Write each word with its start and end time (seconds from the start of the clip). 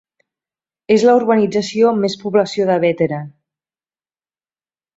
És 0.95 1.03
la 1.09 1.13
urbanització 1.19 1.91
amb 1.91 2.03
més 2.07 2.17
població 2.23 2.67
de 2.73 2.79
Bétera. 2.87 3.21